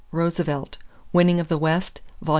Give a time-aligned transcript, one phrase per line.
[0.11, 0.79] Roosevelt,
[1.13, 2.29] Winning of the West, Vol.